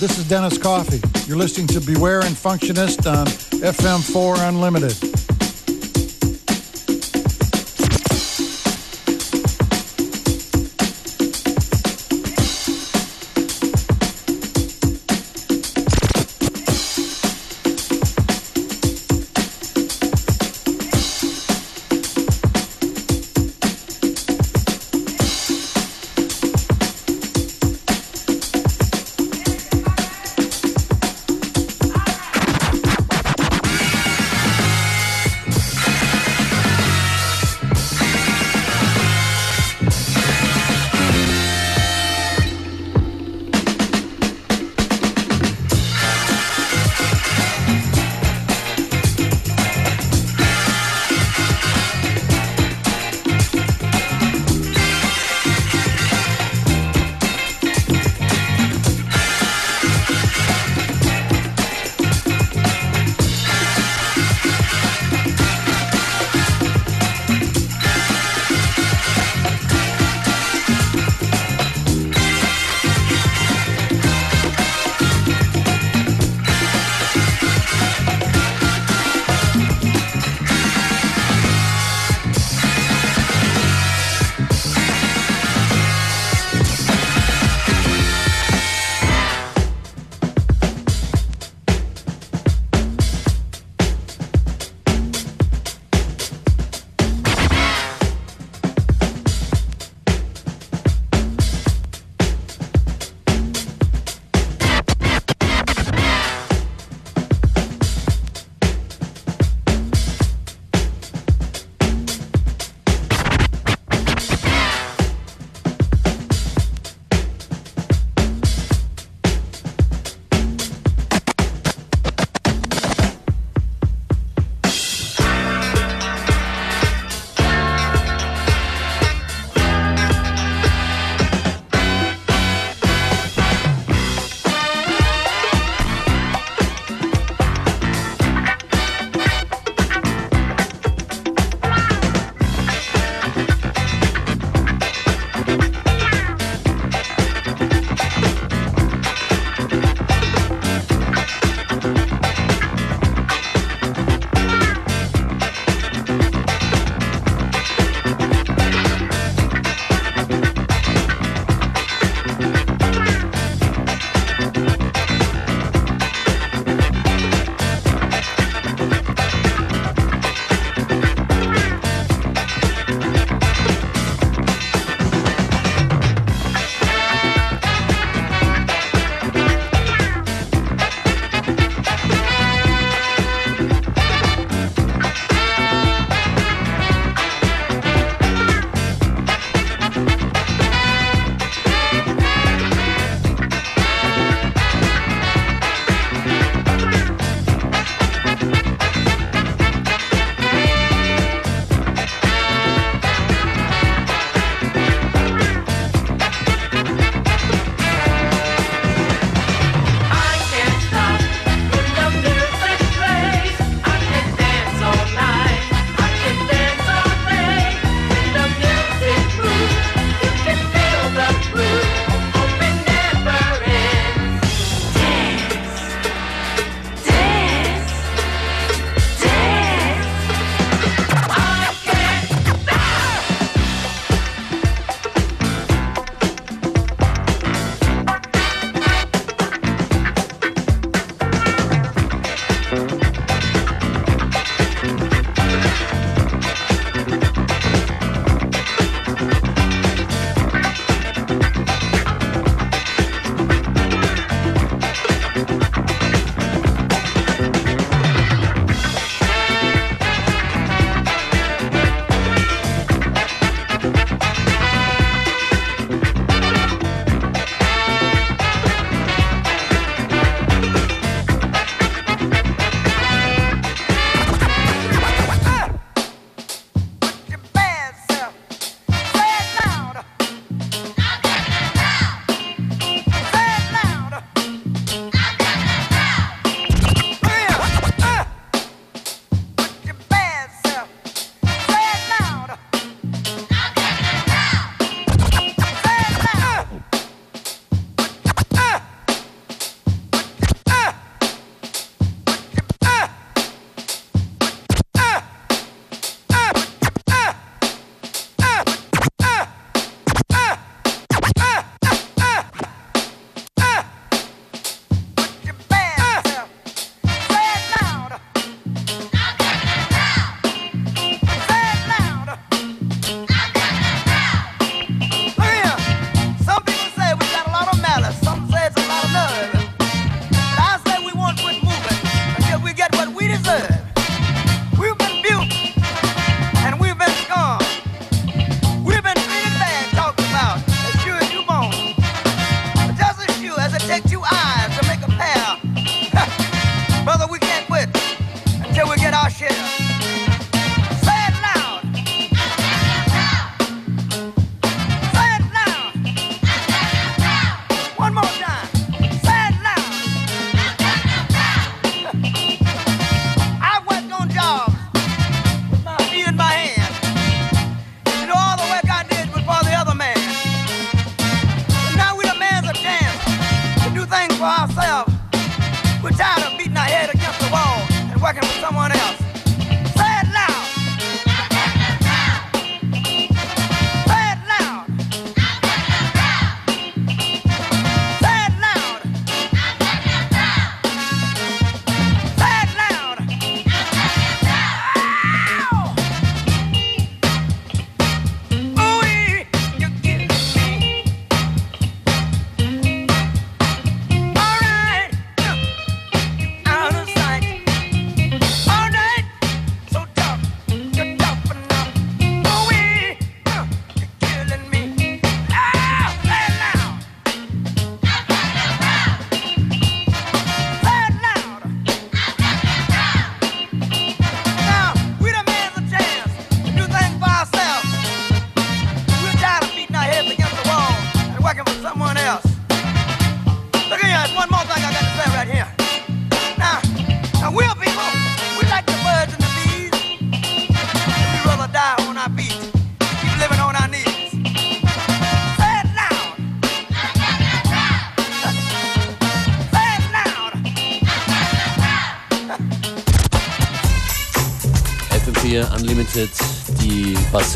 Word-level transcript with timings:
This 0.00 0.18
is 0.18 0.28
Dennis 0.28 0.58
Coffey. 0.58 1.00
You're 1.26 1.38
listening 1.38 1.68
to 1.68 1.80
Beware 1.80 2.20
and 2.20 2.34
Functionist 2.34 3.10
on 3.10 3.26
FM4 3.26 4.48
Unlimited. 4.48 5.23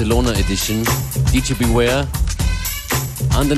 Barcelona 0.09 0.39
Edition. 0.41 0.85
DJ 1.29 1.59
Beware 1.59 2.09
on 3.37 3.47
the 3.47 3.57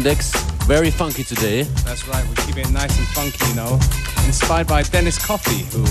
very 0.66 0.90
funky 0.90 1.22
today. 1.22 1.62
That's 1.86 2.08
right, 2.08 2.26
we 2.28 2.34
keep 2.42 2.56
it 2.56 2.68
nice 2.70 2.98
and 2.98 3.06
funky, 3.14 3.38
you 3.50 3.54
know. 3.54 3.78
Inspired 4.26 4.66
by 4.66 4.82
Dennis 4.82 5.16
Coffey, 5.16 5.62
who 5.70 5.84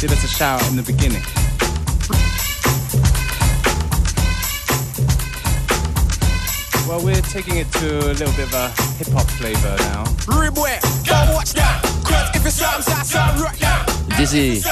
did 0.00 0.12
us 0.12 0.24
a 0.24 0.28
shout 0.28 0.66
in 0.70 0.76
the 0.76 0.82
beginning. 0.82 1.20
Well, 6.88 7.04
we're 7.04 7.20
taking 7.20 7.58
it 7.58 7.70
to 7.72 7.98
a 8.12 8.16
little 8.16 8.32
bit 8.32 8.48
of 8.48 8.54
a 8.54 8.68
hip 8.96 9.08
hop 9.12 9.28
flavor 9.36 9.76
now. 9.92 10.04
Dizzy. 14.16 14.62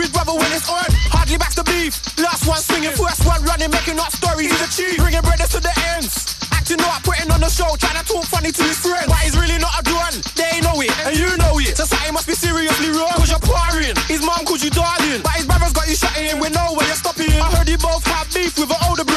His 0.00 0.10
brother 0.10 0.34
when 0.34 0.50
it's 0.52 0.68
on. 0.68 0.86
Hardly 1.10 1.38
backs 1.38 1.56
the 1.56 1.64
beef. 1.64 1.96
Last 2.18 2.46
one 2.46 2.60
swinging, 2.60 2.94
first 2.94 3.24
one 3.26 3.42
running, 3.44 3.70
making 3.70 3.98
up 3.98 4.12
stories. 4.12 4.50
He's 4.50 4.62
a 4.62 4.70
chief, 4.70 4.96
bringing 4.98 5.22
brothers 5.22 5.50
to 5.56 5.60
the 5.60 5.72
ends. 5.94 6.36
Acting 6.52 6.80
out, 6.84 7.02
putting 7.02 7.30
on 7.30 7.40
the 7.40 7.48
show, 7.48 7.68
trying 7.80 7.96
to 7.96 8.04
talk 8.04 8.24
funny 8.28 8.52
to 8.52 8.62
his 8.62 8.78
friends. 8.78 9.06
But 9.08 9.18
he's 9.24 9.36
really 9.36 9.58
not 9.58 9.72
a 9.80 9.82
don. 9.82 10.12
They 10.36 10.60
know 10.60 10.76
it, 10.80 10.92
and 11.06 11.16
you 11.16 11.30
know 11.40 11.56
it. 11.58 11.74
Society 11.76 12.12
must 12.12 12.26
be 12.26 12.34
seriously 12.36 12.90
wrong. 12.92 13.16
Cause 13.16 13.32
you're 13.32 13.42
pouring. 13.42 13.96
His 14.06 14.20
mom 14.20 14.44
called 14.44 14.62
you 14.62 14.70
darling. 14.70 15.24
But 15.24 15.34
his 15.40 15.46
brother's 15.48 15.72
got 15.72 15.88
you 15.88 15.96
shutting 15.96 16.26
in 16.28 16.36
with 16.38 16.52
no 16.52 16.76
way 16.76 16.84
you're 16.86 17.00
stopping. 17.00 17.32
I 17.32 17.48
heard 17.56 17.68
you 17.68 17.78
both 17.78 18.04
have 18.12 18.28
beef 18.34 18.58
with 18.58 18.70
an 18.70 18.80
older 18.88 19.07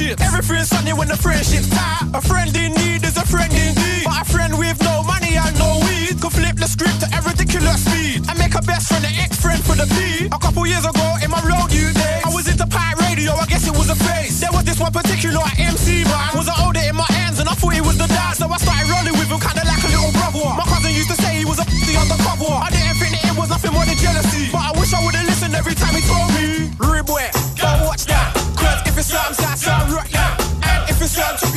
even 0.00 0.10
relationships. 0.10 0.22
Everything's 0.22 0.68
sunny 0.68 0.92
when 0.92 1.08
the 1.08 1.16
friendship's 1.16 1.68
tight. 1.70 2.00
Ah, 2.02 2.18
a 2.18 2.20
friend 2.20 2.54
in 2.56 2.72
need 2.74 3.04
is 3.04 3.16
a 3.16 3.26
friend 3.26 3.52
indeed, 3.52 4.04
but 4.04 4.22
a 4.22 4.24
friend 4.24 4.58
with 4.58 4.80
no 4.82 5.02
money 5.02 5.36
and 5.36 5.58
no 5.58 5.80
weed 5.86 6.20
could 6.20 6.32
flip 6.32 6.56
the 6.56 6.66
script 6.66 7.00
to 7.00 7.06
a 7.16 7.18
ridiculous 7.22 7.84
speed 7.84 8.24
and 8.28 8.38
make 8.38 8.54
a 8.54 8.62
best 8.62 8.88
friend 8.88 9.04
an 9.04 9.14
ex-friend 9.18 9.62
for 9.64 9.76
the 9.76 9.86
P. 9.94 10.26
A 10.26 10.38
couple 10.38 10.66
years 10.66 10.84
ago 10.84 11.06
in 11.22 11.30
my 11.30 11.42
road 11.44 11.72
you 11.72 11.92
days, 11.92 12.24
I 12.24 12.30
was 12.32 12.48
into 12.48 12.66
pirate 12.66 13.00
radio. 13.08 13.32
I 13.34 13.46
guess 13.46 13.66
it 13.66 13.76
was 13.76 13.88
a 13.90 13.96
phase. 13.96 14.40
There 14.40 14.52
was 14.52 14.64
this 14.64 14.78
one 14.80 14.92
particular 14.92 15.42
MC, 15.58 15.89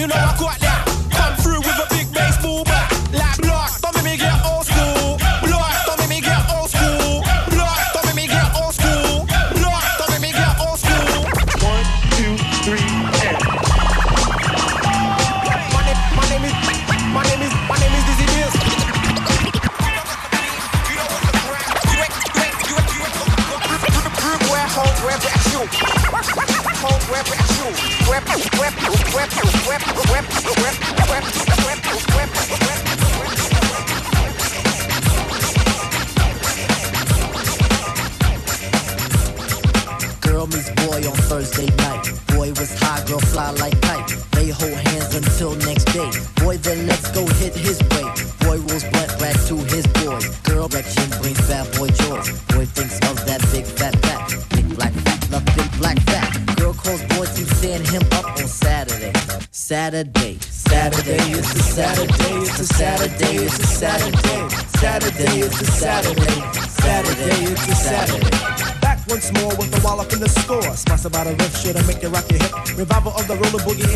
you 0.04 0.10
know 0.10 0.16
I 0.16 0.36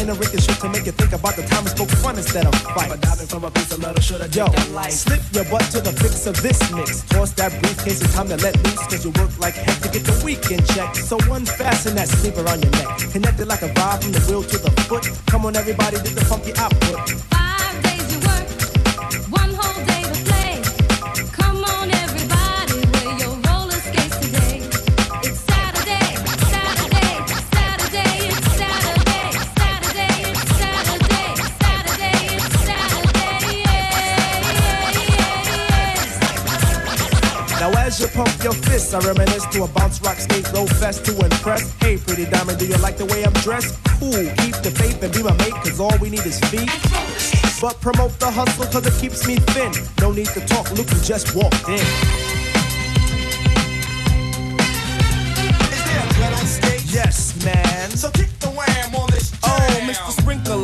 roller 0.07 0.19
boogie 0.19 0.33
in 0.37 0.39
a 0.47 0.47
ricochet 0.47 0.59
to 0.61 0.69
make 0.69 0.85
you 0.85 0.91
think 0.91 1.13
about 1.13 1.35
the 1.35 1.43
time 1.43 1.63
we 1.63 1.69
spoke 1.69 1.89
fun 1.89 2.17
instead 2.17 2.45
of 2.45 2.55
fight. 2.73 2.91
From 3.29 3.43
a 3.43 3.51
piece 3.51 3.71
of 3.71 3.81
metal 3.81 4.01
should 4.01 4.21
have 4.21 4.33
Yo, 4.33 4.47
slip 4.89 5.21
your 5.33 5.45
butt 5.45 5.63
to 5.71 5.81
the 5.81 5.91
fix 5.91 6.25
of 6.27 6.41
this 6.41 6.59
mix. 6.71 7.03
Toss 7.09 7.31
that 7.33 7.51
briefcase, 7.61 8.01
it's 8.01 8.13
time 8.13 8.27
to 8.29 8.37
let 8.37 8.55
loose. 8.63 8.87
Cause 8.87 9.03
you 9.03 9.11
work 9.11 9.37
like 9.39 9.55
heck 9.55 9.79
to 9.81 9.89
get 9.89 10.03
the 10.03 10.15
weekend 10.23 10.65
check. 10.67 10.95
So 10.95 11.17
unfasten 11.31 11.95
that 11.95 12.07
sleeve 12.07 12.37
around 12.37 12.63
your 12.63 12.71
neck. 12.71 13.11
Connected 13.11 13.47
like 13.47 13.61
a 13.61 13.69
vibe 13.69 14.03
from 14.03 14.11
the 14.13 14.21
wheel 14.31 14.43
to 14.43 14.57
the 14.57 14.71
foot. 14.87 15.09
Come 15.27 15.45
on, 15.45 15.55
everybody, 15.55 15.97
do 15.97 16.13
the 16.13 16.25
funky 16.25 16.53
output. 16.55 17.26
Pump 38.17 38.43
your 38.43 38.53
fists, 38.53 38.95
I 38.95 38.99
reminisce 39.05 39.45
to 39.53 39.63
a 39.63 39.67
bounce 39.67 40.01
rock 40.01 40.17
skate 40.17 40.51
roll 40.51 40.65
fest 40.65 41.05
to 41.05 41.11
impress. 41.23 41.71
Hey, 41.77 41.97
pretty 41.97 42.25
diamond, 42.25 42.57
do 42.57 42.65
you 42.65 42.77
like 42.77 42.97
the 42.97 43.05
way 43.05 43.23
I'm 43.23 43.33
dressed? 43.45 43.77
Cool, 43.99 44.25
keep 44.41 44.55
the 44.65 44.73
faith 44.75 45.01
and 45.03 45.13
be 45.13 45.21
my 45.21 45.33
mate, 45.37 45.53
cause 45.63 45.79
all 45.79 45.95
we 46.01 46.09
need 46.09 46.25
is 46.25 46.39
feet. 46.49 46.69
But 47.61 47.79
promote 47.79 48.19
the 48.19 48.31
hustle 48.31 48.65
cause 48.65 48.85
it 48.87 48.99
keeps 48.99 49.27
me 49.27 49.35
thin. 49.53 49.71
No 50.01 50.11
need 50.11 50.29
to 50.33 50.41
talk, 50.47 50.71
look 50.71 50.89
who 50.89 50.99
just 51.01 51.35
walked 51.35 51.69
in. 51.69 51.85
Yes, 56.89 57.45
man. 57.45 57.91
So 57.91 58.09
kick 58.09 58.26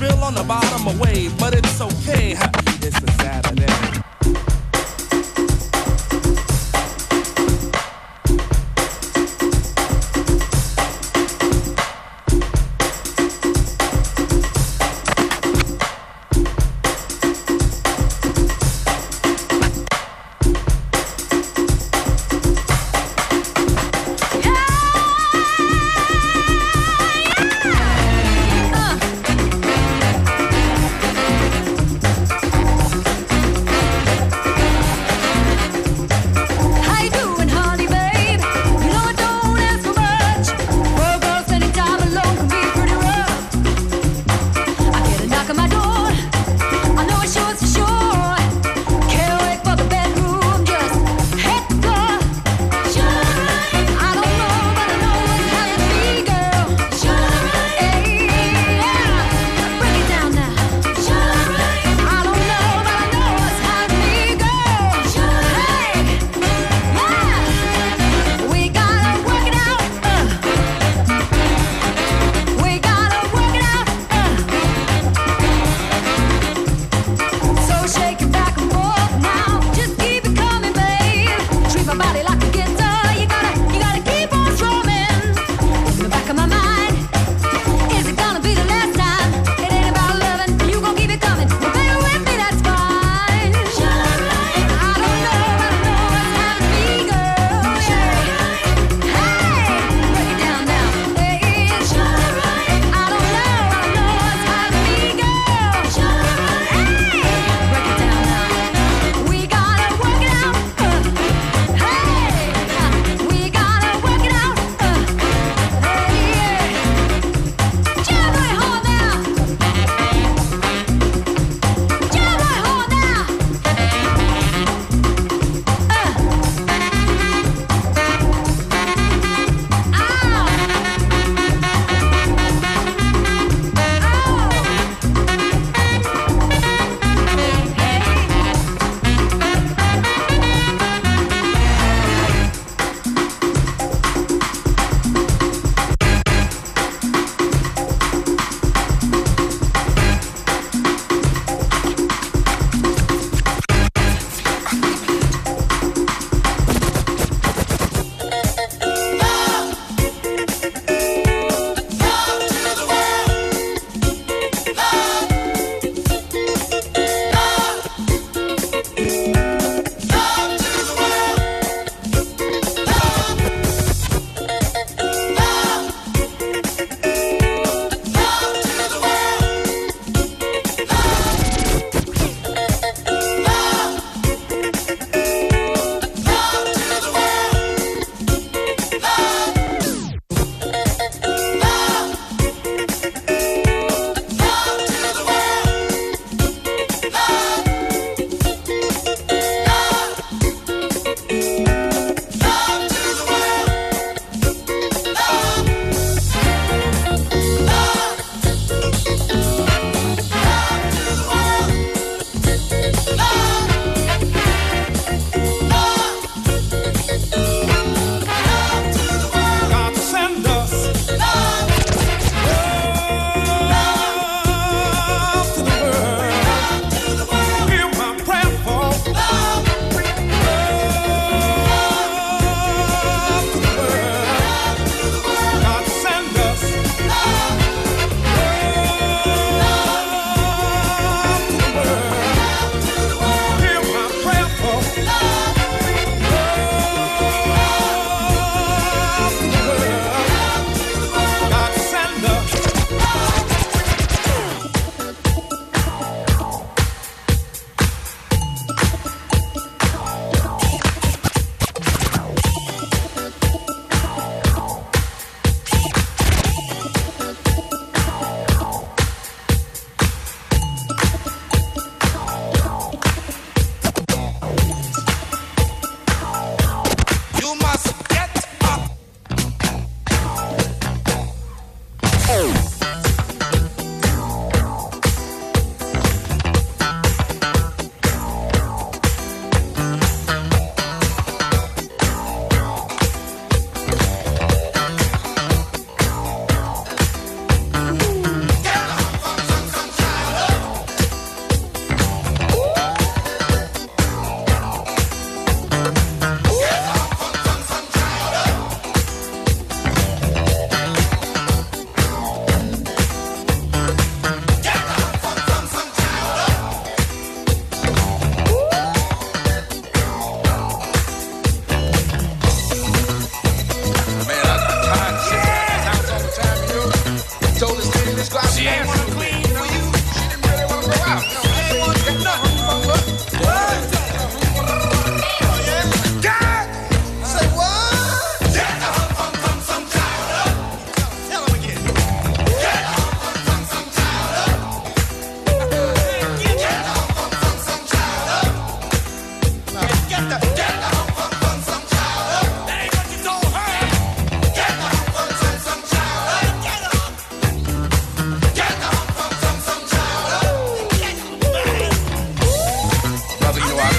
spill 0.00 0.24
on 0.24 0.34
the 0.34 0.42
bottom 0.44 0.88
of 0.88 0.98
wave, 0.98 1.38
but 1.38 1.54
it's 1.54 1.78
okay. 1.78 2.34
It's 2.80 3.02
a 3.02 3.12
Saturday. 3.18 4.09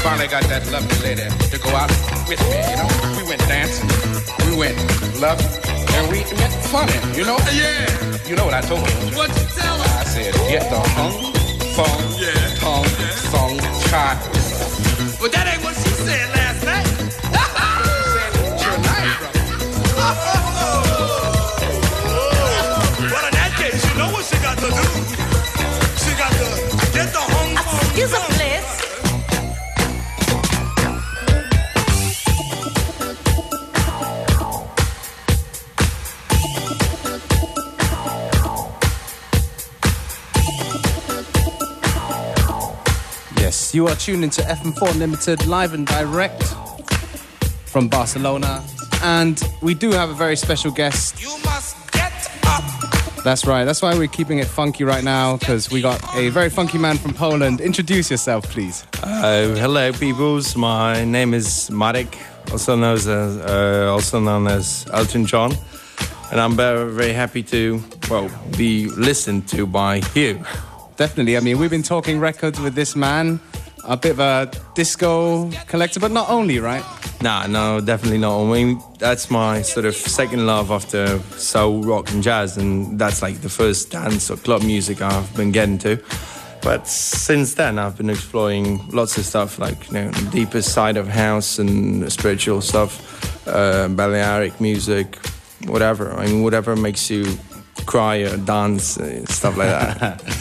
Finally 0.02 0.28
got 0.28 0.44
that 0.50 0.66
lovely 0.72 0.98
lady 1.06 1.22
to 1.54 1.58
go 1.62 1.70
out 1.78 1.92
with 2.28 2.42
me, 2.50 2.58
you 2.58 2.76
know. 2.76 2.90
We 3.22 3.30
went 3.30 3.42
dancing, 3.46 3.86
we 4.50 4.58
went 4.58 4.74
loving, 5.22 5.46
and 5.94 6.10
we 6.10 6.26
went 6.42 6.54
funny, 6.74 6.98
you 7.14 7.22
know? 7.24 7.38
Yeah. 7.54 7.86
You 8.26 8.34
know 8.36 8.46
what 8.46 8.56
I 8.58 8.62
told 8.62 8.82
her? 8.82 8.90
What 9.14 9.30
you 9.30 9.46
tell 9.54 9.78
her? 9.78 10.00
I 10.02 10.04
said, 10.04 10.34
get 10.50 10.66
the 10.74 10.82
hung, 10.98 11.14
fung, 11.78 12.02
yeah. 12.18 12.34
tongue, 12.58 12.90
song, 13.30 13.62
chai. 13.94 14.18
But 15.22 15.38
that 15.38 15.46
ain't 15.54 15.62
what 15.62 15.78
she 15.78 15.94
said 15.94 16.34
last 16.34 16.66
night. 16.66 16.82
well, 23.06 23.26
in 23.30 23.34
that 23.38 23.54
case, 23.54 23.86
you 23.86 23.94
know 24.02 24.10
what 24.10 24.26
she 24.26 24.34
got 24.42 24.58
to 24.58 24.66
do. 24.66 24.82
She 26.02 26.10
got 26.18 26.34
to 26.34 26.50
get 26.90 27.14
the 27.14 27.22
hung 27.22 27.54
Excuse 27.94 28.10
me, 28.14 28.20
please. 28.34 28.81
Yes, 43.72 43.76
you 43.76 43.88
are 43.88 43.96
tuned 43.96 44.24
into 44.26 44.42
FM4 44.42 44.98
Limited 44.98 45.48
live 45.48 45.74
and 45.74 45.88
direct 45.88 46.44
from 47.66 47.88
Barcelona. 47.88 48.62
And 49.02 49.42
we 49.62 49.74
do 49.74 49.92
have 49.92 50.10
a 50.10 50.14
very 50.14 50.36
special 50.36 50.72
guest. 50.72 51.22
You 51.22 51.30
must 51.46 51.78
get 51.94 52.12
up. 52.48 52.64
That's 53.24 53.46
right. 53.46 53.64
That's 53.64 53.82
why 53.82 53.96
we're 53.98 54.08
keeping 54.08 54.40
it 54.40 54.48
funky 54.48 54.84
right 54.84 55.06
now 55.06 55.38
because 55.38 55.72
we 55.72 55.82
got 55.82 56.02
a 56.16 56.30
very 56.30 56.50
funky 56.50 56.78
man 56.80 56.98
from 56.98 57.14
Poland. 57.14 57.62
Introduce 57.62 58.12
yourself, 58.12 58.50
please. 58.50 58.86
Uh, 59.04 59.56
hello, 59.56 59.94
peoples. 59.94 60.58
My 60.58 61.06
name 61.06 61.34
is 61.34 61.72
Marek, 61.72 62.18
also 62.52 62.76
known 62.76 62.96
as 62.96 63.08
uh, 63.08 63.88
also 63.90 64.20
known 64.20 64.48
as 64.48 64.84
Eltron 64.86 65.26
John, 65.26 65.54
and 66.32 66.42
I'm 66.42 66.58
very, 66.58 66.92
very 66.92 67.14
happy 67.14 67.44
to 67.44 67.82
well 68.10 68.30
be 68.58 68.88
listened 68.88 69.48
to 69.50 69.66
by 69.66 70.02
you. 70.14 70.44
Definitely. 70.98 71.38
I 71.38 71.40
mean, 71.40 71.58
we've 71.58 71.72
been 71.72 71.84
talking 71.84 72.20
records 72.20 72.60
with 72.60 72.76
this 72.76 72.96
man, 72.96 73.40
a 73.84 73.98
bit 73.98 74.12
of 74.12 74.20
a 74.20 74.52
disco 74.76 75.50
collector, 75.68 76.00
but 76.00 76.12
not 76.12 76.30
only, 76.30 76.60
right? 76.60 76.84
Nah, 77.22 77.48
no, 77.48 77.80
definitely 77.82 78.18
not. 78.18 78.42
I 78.42 78.52
mean, 78.52 78.82
that's 78.98 79.30
my 79.30 79.62
sort 79.62 79.86
of 79.86 79.96
second 79.96 80.46
love 80.46 80.72
after 80.72 81.20
soul, 81.38 81.84
rock, 81.84 82.10
and 82.12 82.24
jazz, 82.24 82.58
and 82.58 82.98
that's 82.98 83.22
like 83.22 83.42
the 83.42 83.50
first 83.50 83.92
dance 83.92 84.30
or 84.32 84.38
club 84.38 84.64
music 84.64 85.02
I've 85.02 85.34
been 85.36 85.52
getting 85.52 85.78
to. 85.80 86.00
But 86.62 86.88
since 86.88 87.56
then, 87.56 87.80
I've 87.80 87.98
been 87.98 88.10
exploring 88.10 88.88
lots 88.90 89.18
of 89.18 89.26
stuff, 89.26 89.58
like 89.58 89.88
you 89.88 89.94
know, 89.94 90.12
the 90.12 90.30
deepest 90.32 90.74
side 90.74 90.98
of 90.98 91.08
house 91.08 91.60
and 91.60 92.12
spiritual 92.12 92.62
stuff, 92.62 93.48
uh, 93.48 93.88
Balearic 93.88 94.62
music, 94.62 95.18
whatever. 95.66 96.14
I 96.14 96.28
mean, 96.28 96.44
whatever 96.44 96.76
makes 96.76 97.10
you 97.10 97.26
cry 97.86 98.18
or 98.18 98.38
dance, 98.38 98.98
uh, 98.98 99.26
stuff 99.26 99.58
like 99.58 99.70
that. 99.70 100.22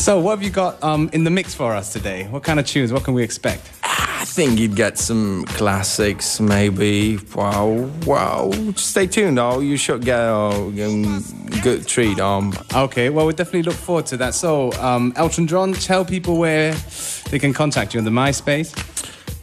So, 0.00 0.18
what 0.18 0.30
have 0.30 0.42
you 0.42 0.48
got 0.48 0.82
um, 0.82 1.10
in 1.12 1.24
the 1.24 1.30
mix 1.30 1.54
for 1.54 1.74
us 1.74 1.92
today? 1.92 2.26
What 2.30 2.42
kind 2.42 2.58
of 2.58 2.64
tunes? 2.66 2.90
What 2.90 3.04
can 3.04 3.12
we 3.12 3.22
expect? 3.22 3.70
I 3.82 4.24
think 4.24 4.58
you'd 4.58 4.74
get 4.74 4.96
some 4.96 5.44
classics, 5.44 6.40
maybe. 6.40 7.18
Wow, 7.34 7.90
wow. 8.06 8.50
Stay 8.76 9.06
tuned, 9.06 9.36
though. 9.36 9.60
You 9.60 9.76
should 9.76 10.02
get 10.02 10.18
a 10.20 10.40
um, 10.40 11.22
good 11.62 11.86
treat. 11.86 12.18
Um, 12.18 12.54
Okay, 12.74 13.10
well, 13.10 13.26
we 13.26 13.34
definitely 13.34 13.64
look 13.64 13.74
forward 13.74 14.06
to 14.06 14.16
that. 14.18 14.32
So, 14.34 14.72
um, 14.80 15.12
Eltron 15.14 15.46
John, 15.46 15.74
tell 15.74 16.04
people 16.04 16.38
where 16.38 16.72
they 17.30 17.38
can 17.38 17.52
contact 17.52 17.92
you 17.92 17.98
on 17.98 18.04
the 18.04 18.10
MySpace. 18.10 18.72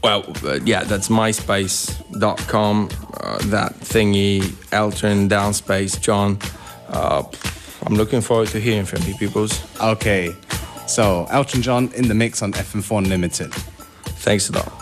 well, 0.01 0.23
uh, 0.43 0.59
yeah, 0.65 0.83
that's 0.85 1.09
myspace.com. 1.09 2.89
Uh, 3.19 3.37
that 3.49 3.73
thingy, 3.75 4.41
Eltron, 4.71 5.29
downspace, 5.29 6.01
John. 6.01 6.39
Uh, 6.89 7.23
I'm 7.85 7.95
looking 7.95 8.21
forward 8.21 8.49
to 8.49 8.59
hearing 8.59 8.85
from 8.85 9.01
you, 9.03 9.15
peoples. 9.15 9.61
Okay, 9.81 10.35
so 10.87 11.25
Eltron 11.29 11.61
John 11.61 11.91
in 11.93 12.07
the 12.07 12.15
mix 12.15 12.41
on 12.41 12.53
FM4 12.53 13.07
Limited. 13.07 13.53
Thanks 13.53 14.49
a 14.49 14.53
lot. 14.53 14.76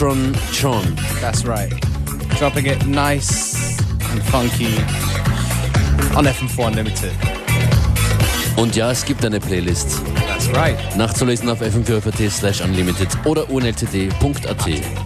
Neutron 0.00 0.34
John. 0.50 0.96
That's 1.20 1.44
right. 1.44 1.70
Dropping 2.38 2.64
it 2.64 2.86
nice 2.86 3.78
and 4.10 4.22
funky 4.22 4.78
on 6.16 6.24
FM4 6.24 6.68
Unlimited. 6.68 7.12
Und 8.56 8.74
ja, 8.76 8.90
es 8.90 9.04
gibt 9.04 9.22
eine 9.26 9.38
Playlist. 9.38 10.00
That's 10.26 10.48
right. 10.54 10.78
Nachzulesen 10.96 11.50
auf 11.50 11.60
fm4.at 11.60 12.32
slash 12.32 12.62
unlimited 12.62 13.08
oder 13.26 13.50
unltd.at. 13.50 14.99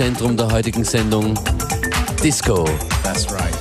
Zentrum 0.00 0.34
der 0.34 0.50
heutigen 0.50 0.82
Sendung: 0.82 1.38
Disco. 2.24 2.64
That's 3.02 3.30
right. 3.30 3.52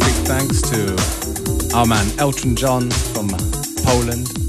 Big 0.00 0.14
thanks 0.26 0.60
to 0.62 1.76
our 1.76 1.86
man 1.86 2.08
Eltron 2.18 2.56
John 2.56 2.90
from 2.90 3.28
Poland. 3.84 4.39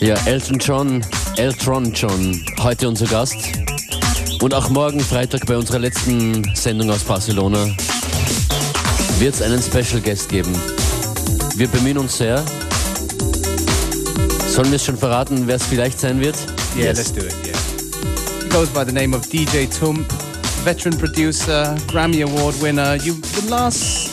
Ja, 0.00 0.16
Elton 0.24 0.58
John, 0.58 1.04
Eltron 1.36 1.92
John, 1.92 2.40
heute 2.60 2.88
unser 2.88 3.06
Gast. 3.06 3.36
Und 4.40 4.54
auch 4.54 4.70
morgen 4.70 5.00
Freitag 5.00 5.44
bei 5.46 5.56
unserer 5.56 5.78
letzten 5.78 6.42
Sendung 6.54 6.90
aus 6.90 7.00
Barcelona 7.04 7.68
wird 9.18 9.34
es 9.34 9.42
einen 9.42 9.62
Special 9.62 10.00
Guest 10.00 10.30
geben. 10.30 10.50
Wir 11.56 11.68
bemühen 11.68 11.98
uns 11.98 12.16
sehr. 12.16 12.42
Sollen 14.48 14.70
wir 14.70 14.76
es 14.76 14.84
schon 14.84 14.96
verraten, 14.96 15.42
wer 15.46 15.56
es 15.56 15.64
vielleicht 15.64 16.00
sein 16.00 16.18
wird? 16.20 16.36
Yeah, 16.74 16.86
Yes. 16.86 16.98
let's 16.98 17.12
do 17.12 17.20
it. 17.20 17.34
Yeah. 17.46 17.49
He 18.50 18.56
goes 18.56 18.68
by 18.68 18.82
the 18.82 18.90
name 18.90 19.14
of 19.14 19.22
DJ 19.26 19.68
Toomp, 19.68 20.10
veteran 20.64 20.98
producer, 20.98 21.72
Grammy 21.86 22.24
Award 22.24 22.60
winner. 22.60 22.96
You 22.96 23.14
the 23.14 23.48
last. 23.48 24.10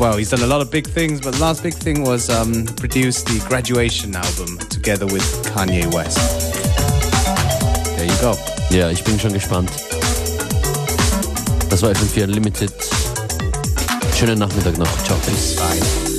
Well, 0.00 0.16
he's 0.16 0.30
done 0.30 0.40
a 0.42 0.46
lot 0.46 0.62
of 0.62 0.70
big 0.70 0.86
things, 0.86 1.20
but 1.20 1.34
the 1.34 1.42
last 1.42 1.62
big 1.62 1.74
thing 1.74 2.02
was 2.02 2.30
um, 2.30 2.64
produced 2.76 3.26
the 3.26 3.38
Graduation 3.46 4.16
album 4.16 4.56
together 4.70 5.04
with 5.04 5.24
Kanye 5.52 5.92
West. 5.92 6.54
There 7.98 8.06
you 8.06 8.16
go. 8.22 8.34
Ja, 8.70 8.88
ich 8.88 9.04
bin 9.04 9.20
schon 9.20 9.34
gespannt. 9.34 9.70
Das 11.68 11.82
war 11.82 11.90
FM4 11.90 12.24
Unlimited. 12.24 12.72
Schönen 14.16 14.38
Nachmittag 14.38 14.78
noch. 14.78 15.04
Ciao. 15.04 15.18
Peace. 15.18 15.56
Bye. 15.56 16.09